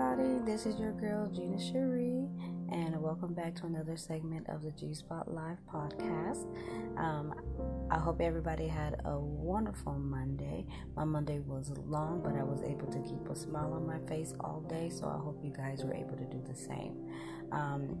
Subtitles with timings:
[0.00, 0.38] everybody.
[0.44, 2.26] This is your girl, Gina Cherie,
[2.72, 6.46] and welcome back to another segment of the G Spot Live podcast.
[6.96, 7.34] Um,
[7.90, 10.64] I hope everybody had a wonderful Monday.
[10.96, 14.32] My Monday was long, but I was able to keep a smile on my face
[14.40, 16.96] all day, so I hope you guys were able to do the same.
[17.52, 17.98] Um,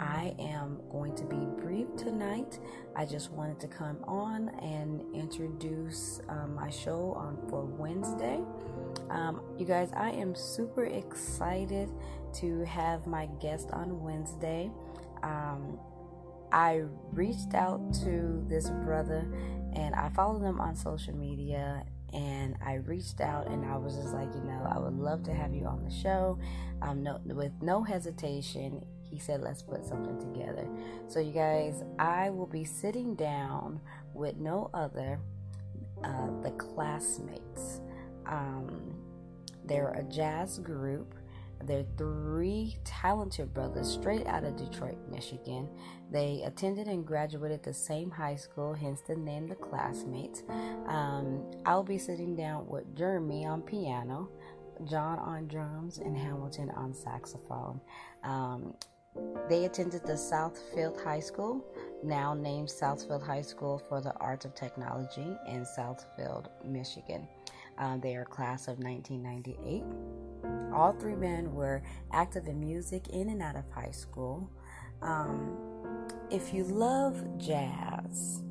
[0.00, 2.58] I am going to be brief tonight.
[2.94, 8.40] I just wanted to come on and introduce um, my show on for Wednesday.
[9.10, 11.90] Um, you guys, I am super excited
[12.34, 14.70] to have my guest on Wednesday.
[15.22, 15.78] Um,
[16.52, 19.26] I reached out to this brother
[19.74, 24.14] and I followed him on social media and I reached out and I was just
[24.14, 26.38] like, you know, I would love to have you on the show.
[26.80, 30.66] Um, no, with no hesitation, he said, let's put something together.
[31.06, 33.80] So, you guys, I will be sitting down
[34.14, 35.18] with no other,
[36.04, 37.80] uh, the classmates.
[38.28, 38.94] Um,
[39.64, 41.14] they're a jazz group.
[41.64, 45.68] They're three talented brothers straight out of Detroit, Michigan.
[46.10, 50.44] They attended and graduated the same high school, hence the name The Classmates.
[50.86, 54.28] Um, I'll be sitting down with Jeremy on piano,
[54.84, 57.80] John on drums, and Hamilton on saxophone.
[58.22, 58.74] Um,
[59.48, 61.64] they attended the Southfield High School,
[62.04, 67.26] now named Southfield High School for the Arts of Technology in Southfield, Michigan.
[67.78, 69.82] Um, they are class of 1998.
[70.72, 74.50] All three men were active in music in and out of high school.
[75.02, 75.56] Um,
[76.30, 78.42] if you love jazz,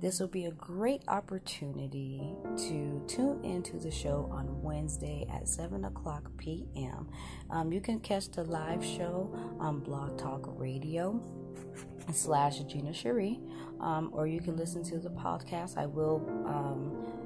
[0.00, 5.84] this will be a great opportunity to tune into the show on Wednesday at 7
[5.84, 7.08] o'clock p.m.
[7.50, 11.22] Um, you can catch the live show on Blog Talk Radio
[12.12, 13.40] slash Gina Cherie,
[13.80, 15.76] um, or you can listen to the podcast.
[15.76, 17.19] I will um,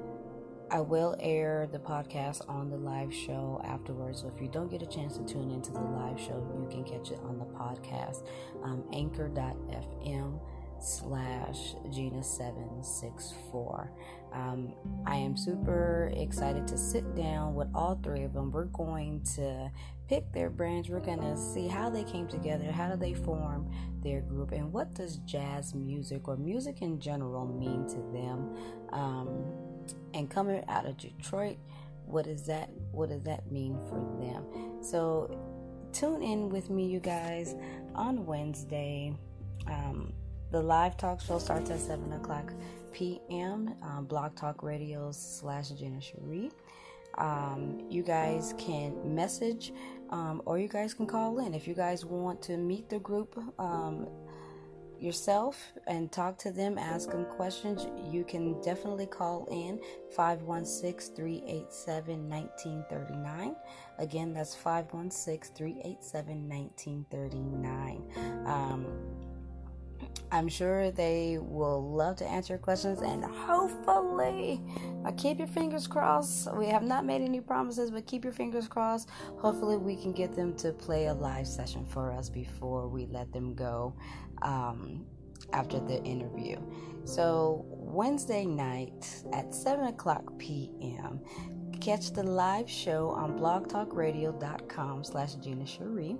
[0.71, 4.21] I will air the podcast on the live show afterwards.
[4.21, 6.83] So if you don't get a chance to tune into the live show, you can
[6.83, 8.27] catch it on the podcast.
[8.63, 10.39] Um, anchor.fm
[10.79, 13.89] slash Gina764.
[14.33, 14.73] Um,
[15.05, 18.51] I am super excited to sit down with all three of them.
[18.51, 19.71] We're going to
[20.07, 20.89] pick their brains.
[20.89, 23.71] We're going to see how they came together, how do they form
[24.03, 28.53] their group, and what does jazz music or music in general mean to them.
[28.91, 29.45] Um,
[30.15, 31.57] and coming out of Detroit,
[32.05, 34.81] what does that what does that mean for them?
[34.81, 35.37] So
[35.91, 37.55] tune in with me, you guys,
[37.93, 39.13] on Wednesday.
[39.67, 40.13] Um,
[40.51, 42.53] the live talk show starts at 7 o'clock
[42.93, 43.75] p.m.
[43.81, 46.51] Um, Blog Talk Radio slash Gina Cherie.
[47.17, 49.73] Um, you guys can message
[50.11, 51.53] um, or you guys can call in.
[51.53, 54.07] If you guys want to meet the group um,
[55.05, 59.79] yourself and talk to them, ask them questions, you can definitely call in
[60.15, 63.55] 516 387 1939.
[63.99, 68.45] Again, that's 516 387 1939.
[68.45, 69.34] Um,
[70.31, 74.61] I'm sure they will love to answer questions and hopefully,
[75.05, 76.53] uh, keep your fingers crossed.
[76.55, 79.09] We have not made any promises, but keep your fingers crossed.
[79.37, 83.31] Hopefully, we can get them to play a live session for us before we let
[83.31, 83.95] them go
[84.41, 85.05] um,
[85.53, 86.57] after the interview.
[87.05, 91.21] So, Wednesday night at 7 o'clock p.m.,
[91.85, 96.17] catch the live show on blogtalkradio.com slash Gina Cherie.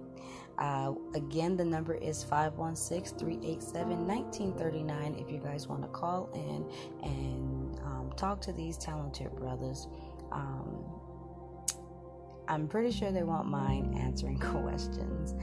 [0.60, 6.64] Uh, again, the number is 516 387 1939 if you guys want to call in
[7.04, 9.88] and um, talk to these talented brothers.
[10.32, 10.86] Um,
[12.48, 15.34] I'm pretty sure they won't mind answering questions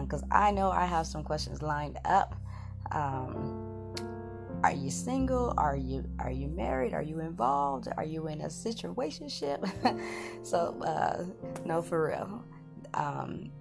[0.00, 2.34] because um, I know I have some questions lined up.
[2.92, 3.65] Um,
[4.66, 5.54] are you single?
[5.56, 6.92] Are you are you married?
[6.92, 7.86] Are you involved?
[7.96, 9.62] Are you in a situationship?
[10.42, 11.24] so uh,
[11.64, 12.44] no, for real.
[12.94, 13.52] Um,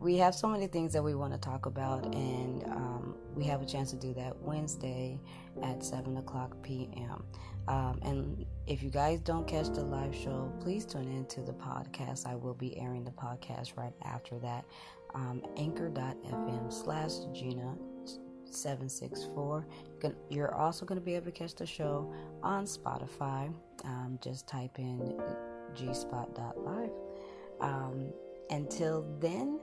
[0.00, 3.62] we have so many things that we want to talk about, and um, we have
[3.62, 5.18] a chance to do that Wednesday
[5.62, 7.24] at 7 o'clock p.m.
[7.68, 11.52] Um, and if you guys don't catch the live show, please tune in to the
[11.52, 12.26] podcast.
[12.26, 14.64] I will be airing the podcast right after that.
[15.14, 17.76] Um, anchor.fm slash Gina
[18.52, 19.66] 764.
[20.28, 22.12] You're also going to be able to catch the show
[22.42, 23.52] on Spotify.
[23.84, 25.20] Um, just type in
[25.74, 26.90] gspot.live.
[27.60, 28.12] Um,
[28.50, 29.60] until then,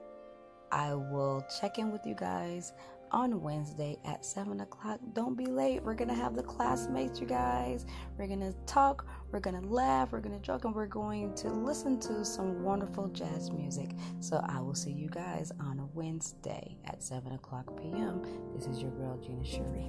[0.72, 2.74] I will check in with you guys
[3.12, 5.00] on Wednesday at 7 o'clock.
[5.14, 5.84] Don't be late.
[5.84, 7.86] We're going to have the classmates, you guys.
[8.18, 11.34] We're going to talk, we're going to laugh, we're going to joke, and we're going
[11.36, 13.92] to listen to some wonderful jazz music.
[14.20, 18.22] So I will see you guys on Wednesday at 7 o'clock p.m.
[18.56, 19.88] This is your girl, Gina Cherie.